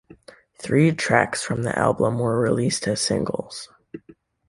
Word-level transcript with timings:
Three 0.59 0.93
tracks 0.93 1.43
from 1.43 1.61
the 1.61 1.77
album 1.77 2.17
were 2.17 2.39
released 2.39 2.87
as 2.87 3.01
singles. 3.01 3.69